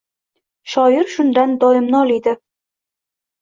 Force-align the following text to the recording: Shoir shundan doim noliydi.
Shoir 0.71 1.11
shundan 1.15 1.53
doim 1.65 1.91
noliydi. 1.97 2.35